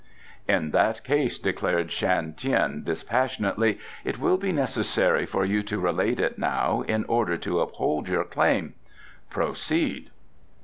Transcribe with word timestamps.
"In 0.47 0.71
that 0.71 1.03
case," 1.03 1.37
declared 1.37 1.91
Shan 1.91 2.33
Tien 2.33 2.81
dispassionately, 2.83 3.77
"it 4.03 4.17
will 4.17 4.37
be 4.37 4.51
necessary 4.51 5.27
for 5.27 5.45
you 5.45 5.61
to 5.61 5.77
relate 5.79 6.19
it 6.19 6.39
now, 6.39 6.81
in 6.87 7.03
order 7.05 7.37
to 7.37 7.59
uphold 7.59 8.09
your 8.09 8.23
claim. 8.23 8.73
Proceed." 9.29 10.09